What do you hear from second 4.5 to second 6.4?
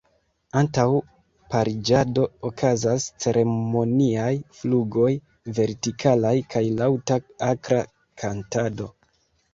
flugoj vertikalaj